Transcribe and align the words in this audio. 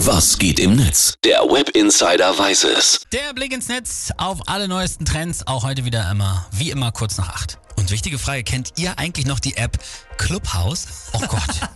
Was 0.00 0.36
geht 0.36 0.60
im 0.60 0.76
Netz? 0.76 1.14
Der 1.24 1.40
Web 1.40 1.70
Insider 1.70 2.38
weiß 2.38 2.64
es. 2.64 3.00
Der 3.12 3.32
Blick 3.34 3.54
ins 3.54 3.68
Netz 3.68 4.12
auf 4.18 4.40
alle 4.46 4.68
neuesten 4.68 5.06
Trends, 5.06 5.46
auch 5.46 5.64
heute 5.64 5.86
wieder 5.86 6.10
immer, 6.10 6.46
wie 6.52 6.70
immer 6.70 6.92
kurz 6.92 7.16
nach 7.16 7.30
acht. 7.30 7.58
Und 7.76 7.90
wichtige 7.90 8.18
Frage, 8.18 8.44
kennt 8.44 8.74
ihr 8.76 8.98
eigentlich 8.98 9.24
noch 9.24 9.40
die 9.40 9.56
App 9.56 9.78
Clubhouse? 10.18 10.86
Oh 11.14 11.20
Gott. 11.20 11.40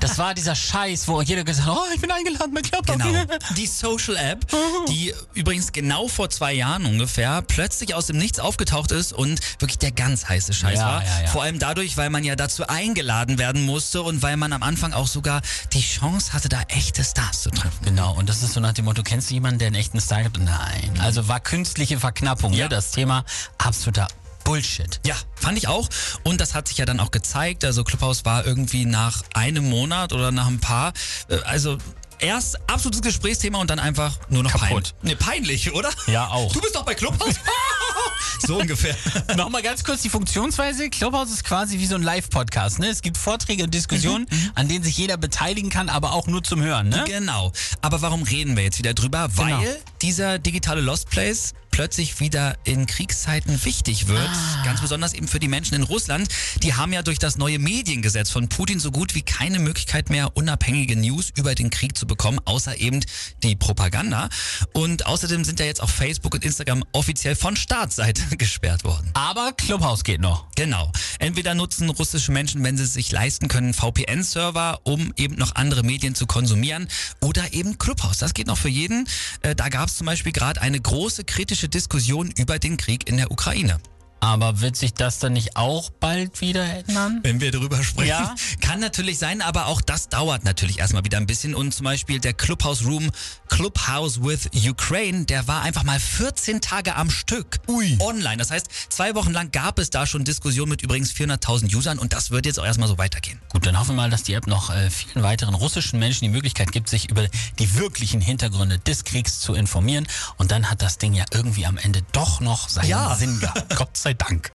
Das 0.00 0.18
war 0.18 0.34
dieser 0.34 0.54
Scheiß, 0.54 1.08
wo 1.08 1.20
jeder 1.22 1.44
gesagt 1.44 1.66
hat, 1.68 1.76
oh, 1.76 1.94
ich 1.94 2.00
bin 2.00 2.10
eingeladen 2.10 2.52
bei 2.54 2.60
Clubhouse. 2.62 2.96
Genau. 2.96 3.24
Die 3.56 3.66
Social 3.66 4.16
App, 4.16 4.46
die 4.88 5.12
übrigens 5.34 5.72
genau 5.72 6.08
vor 6.08 6.30
zwei 6.30 6.52
Jahren 6.52 6.84
ungefähr 6.86 7.42
plötzlich 7.42 7.94
aus 7.94 8.06
dem 8.06 8.18
Nichts 8.18 8.38
aufgetaucht 8.38 8.92
ist 8.92 9.12
und 9.12 9.40
wirklich 9.60 9.78
der 9.78 9.92
ganz 9.92 10.28
heiße 10.28 10.52
Scheiß 10.52 10.78
Ja, 10.78 10.86
war. 10.86 11.04
ja, 11.04 11.20
ja. 11.22 11.26
Vor 11.28 11.42
allem 11.42 11.58
dadurch, 11.58 11.96
weil 11.96 12.10
man 12.10 12.24
ja 12.24 12.36
dazu 12.36 12.66
eingeladen 12.66 13.38
werden 13.38 13.64
musste 13.66 14.02
und 14.02 14.22
weil 14.22 14.36
man 14.36 14.52
am 14.52 14.62
Anfang 14.62 14.92
auch 14.92 15.06
sogar 15.06 15.42
die 15.72 15.80
Chance 15.82 16.32
hatte, 16.32 16.48
da 16.48 16.62
echte 16.68 17.02
Stars 17.04 17.42
zu 17.42 17.50
treffen. 17.50 17.84
Genau, 17.84 18.14
und 18.14 18.28
das 18.28 18.42
ist 18.42 18.52
so 18.54 18.60
nach 18.60 18.72
dem 18.72 18.84
Motto, 18.84 19.02
kennst 19.02 19.30
du 19.30 19.34
jemanden, 19.34 19.58
der 19.58 19.66
einen 19.68 19.76
echten 19.76 20.00
Style 20.00 20.24
hat? 20.24 20.38
Nein. 20.38 21.00
Also 21.00 21.28
war 21.28 21.40
künstliche 21.40 21.98
Verknappung, 21.98 22.52
Ja. 22.52 22.64
ne? 22.64 22.68
das 22.70 22.90
Thema 22.92 23.24
absoluter 23.58 24.08
Bullshit. 24.44 25.00
Ja, 25.06 25.14
fand 25.36 25.58
ich 25.58 25.68
auch. 25.68 25.88
Und 26.24 26.40
das 26.40 26.54
hat 26.54 26.68
sich 26.68 26.78
ja 26.78 26.84
dann 26.84 27.00
auch 27.00 27.10
gezeigt. 27.10 27.64
Also 27.64 27.84
Clubhouse 27.84 28.24
war 28.24 28.46
irgendwie 28.46 28.84
nach 28.84 29.22
einem 29.34 29.68
Monat 29.68 30.12
oder 30.12 30.30
nach 30.32 30.46
ein 30.48 30.60
paar, 30.60 30.92
äh, 31.28 31.36
also 31.44 31.78
erst 32.18 32.58
absolutes 32.70 33.02
Gesprächsthema 33.02 33.58
und 33.58 33.68
dann 33.70 33.78
einfach 33.80 34.16
nur 34.28 34.42
noch 34.44 34.52
Kaputt. 34.52 34.68
peinlich. 34.68 34.94
Nee, 35.02 35.14
peinlich, 35.16 35.72
oder? 35.74 35.90
Ja, 36.06 36.28
auch. 36.28 36.52
Du 36.52 36.60
bist 36.60 36.74
doch 36.74 36.84
bei 36.84 36.94
Clubhouse? 36.94 37.34
so 38.46 38.58
ungefähr. 38.58 38.96
Nochmal 39.36 39.62
ganz 39.62 39.82
kurz 39.84 40.02
die 40.02 40.08
Funktionsweise. 40.08 40.88
Clubhouse 40.90 41.30
ist 41.30 41.44
quasi 41.44 41.78
wie 41.78 41.86
so 41.86 41.94
ein 41.96 42.02
Live-Podcast. 42.02 42.78
Ne? 42.78 42.86
Es 42.88 43.02
gibt 43.02 43.16
Vorträge 43.18 43.64
und 43.64 43.74
Diskussionen, 43.74 44.26
an 44.54 44.68
denen 44.68 44.84
sich 44.84 44.96
jeder 44.96 45.16
beteiligen 45.16 45.70
kann, 45.70 45.88
aber 45.88 46.12
auch 46.12 46.26
nur 46.28 46.42
zum 46.44 46.62
Hören. 46.62 46.88
Ne? 46.88 47.02
Genau. 47.06 47.52
Aber 47.80 48.02
warum 48.02 48.22
reden 48.22 48.56
wir 48.56 48.62
jetzt 48.64 48.78
wieder 48.78 48.94
drüber? 48.94 49.28
Weil 49.36 49.46
Genau. 49.58 49.62
dieser 50.00 50.38
digitale 50.38 50.80
Lost 50.80 51.10
Place 51.10 51.54
plötzlich 51.72 52.20
wieder 52.20 52.56
in 52.62 52.86
Kriegszeiten 52.86 53.64
wichtig 53.64 54.06
wird. 54.06 54.20
Ah. 54.20 54.62
Ganz 54.64 54.80
besonders 54.80 55.14
eben 55.14 55.26
für 55.26 55.40
die 55.40 55.48
Menschen 55.48 55.74
in 55.74 55.82
Russland. 55.82 56.28
Die 56.62 56.74
haben 56.74 56.92
ja 56.92 57.02
durch 57.02 57.18
das 57.18 57.36
neue 57.36 57.58
Mediengesetz 57.58 58.30
von 58.30 58.48
Putin 58.48 58.78
so 58.78 58.92
gut 58.92 59.16
wie 59.16 59.22
keine 59.22 59.58
Möglichkeit 59.58 60.10
mehr, 60.10 60.36
unabhängige 60.36 60.94
News 60.94 61.32
über 61.34 61.56
den 61.56 61.70
Krieg 61.70 61.96
zu 61.96 62.06
bekommen, 62.06 62.38
außer 62.44 62.78
eben 62.78 63.00
die 63.42 63.56
Propaganda. 63.56 64.28
Und 64.72 65.06
außerdem 65.06 65.44
sind 65.44 65.58
ja 65.58 65.66
jetzt 65.66 65.82
auch 65.82 65.90
Facebook 65.90 66.34
und 66.34 66.44
Instagram 66.44 66.84
offiziell 66.92 67.34
von 67.34 67.56
Staatsseite 67.56 68.22
gesperrt 68.36 68.84
worden. 68.84 69.10
Aber 69.14 69.52
Clubhouse 69.52 70.04
geht 70.04 70.20
noch. 70.20 70.46
Genau. 70.54 70.92
Entweder 71.22 71.54
nutzen 71.54 71.88
russische 71.88 72.32
Menschen, 72.32 72.64
wenn 72.64 72.76
sie 72.76 72.82
es 72.82 72.94
sich 72.94 73.12
leisten 73.12 73.46
können, 73.46 73.74
VPN-Server, 73.74 74.80
um 74.82 75.12
eben 75.16 75.36
noch 75.36 75.54
andere 75.54 75.84
Medien 75.84 76.16
zu 76.16 76.26
konsumieren. 76.26 76.88
Oder 77.20 77.52
eben 77.52 77.78
Clubhouse. 77.78 78.18
Das 78.18 78.34
geht 78.34 78.48
noch 78.48 78.58
für 78.58 78.68
jeden. 78.68 79.06
Äh, 79.42 79.54
Da 79.54 79.68
gab 79.68 79.88
es 79.88 79.96
zum 79.96 80.06
Beispiel 80.08 80.32
gerade 80.32 80.60
eine 80.60 80.80
große 80.80 81.22
kritische 81.22 81.68
Diskussion 81.68 82.32
über 82.36 82.58
den 82.58 82.76
Krieg 82.76 83.08
in 83.08 83.18
der 83.18 83.30
Ukraine. 83.30 83.78
Aber 84.22 84.60
wird 84.60 84.76
sich 84.76 84.94
das 84.94 85.18
dann 85.18 85.32
nicht 85.32 85.56
auch 85.56 85.90
bald 85.90 86.40
wieder 86.40 86.62
ändern? 86.62 87.18
Wenn 87.24 87.40
wir 87.40 87.50
darüber 87.50 87.82
sprechen. 87.82 88.08
Ja. 88.08 88.36
Kann 88.60 88.78
natürlich 88.78 89.18
sein, 89.18 89.42
aber 89.42 89.66
auch 89.66 89.80
das 89.80 90.08
dauert 90.10 90.44
natürlich 90.44 90.78
erstmal 90.78 91.02
wieder 91.04 91.18
ein 91.18 91.26
bisschen. 91.26 91.56
Und 91.56 91.74
zum 91.74 91.82
Beispiel 91.82 92.20
der 92.20 92.32
Clubhouse 92.32 92.84
Room 92.84 93.10
Clubhouse 93.48 94.22
with 94.22 94.48
Ukraine, 94.54 95.24
der 95.24 95.48
war 95.48 95.62
einfach 95.62 95.82
mal 95.82 95.98
14 95.98 96.60
Tage 96.60 96.94
am 96.94 97.10
Stück 97.10 97.58
Ui. 97.66 97.96
online. 97.98 98.36
Das 98.36 98.52
heißt, 98.52 98.68
zwei 98.90 99.16
Wochen 99.16 99.32
lang 99.32 99.50
gab 99.50 99.80
es 99.80 99.90
da 99.90 100.06
schon 100.06 100.22
Diskussionen 100.22 100.70
mit 100.70 100.82
übrigens 100.82 101.10
400.000 101.12 101.74
Usern 101.74 101.98
und 101.98 102.12
das 102.12 102.30
wird 102.30 102.46
jetzt 102.46 102.60
auch 102.60 102.64
erstmal 102.64 102.86
so 102.88 102.98
weitergehen. 102.98 103.40
Gut, 103.48 103.66
dann 103.66 103.76
hoffen 103.76 103.96
wir 103.96 104.02
mal, 104.02 104.10
dass 104.10 104.22
die 104.22 104.34
App 104.34 104.46
noch 104.46 104.70
äh, 104.70 104.88
vielen 104.88 105.24
weiteren 105.24 105.54
russischen 105.54 105.98
Menschen 105.98 106.26
die 106.26 106.30
Möglichkeit 106.30 106.70
gibt, 106.70 106.88
sich 106.88 107.10
über 107.10 107.26
die 107.58 107.74
wirklichen 107.74 108.20
Hintergründe 108.20 108.78
des 108.78 109.02
Kriegs 109.02 109.40
zu 109.40 109.54
informieren. 109.54 110.06
Und 110.36 110.52
dann 110.52 110.70
hat 110.70 110.80
das 110.80 110.98
Ding 110.98 111.12
ja 111.12 111.24
irgendwie 111.32 111.66
am 111.66 111.76
Ende 111.76 112.02
doch 112.12 112.38
noch 112.40 112.68
seinen 112.68 112.88
Ja. 112.88 113.16
Sinn 113.16 113.40
gehabt. 113.40 113.74
Gott 113.76 113.96
Dank. 114.14 114.50